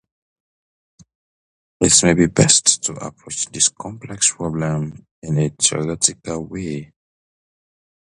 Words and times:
It 1.79 1.93
may 2.01 2.15
be 2.15 2.25
best 2.25 2.81
to 2.85 2.93
approach 2.93 3.45
this 3.51 3.69
complex 3.69 4.33
problem 4.33 5.05
in 5.21 5.37
a 5.37 5.49
theoretical 5.51 6.43
way. 6.43 6.91